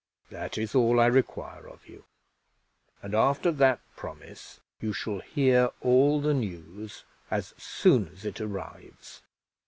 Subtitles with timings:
[0.31, 2.05] "That is all I require of you;
[3.03, 9.21] and, after that promise, you shall hear all the news as soon as it arrives.